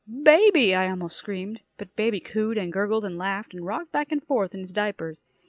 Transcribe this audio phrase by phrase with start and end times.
[0.23, 1.61] "Baby!" I almost screamed.
[1.77, 5.23] But baby cooed and gurgled and laughed and rocked back and forth on his diapers.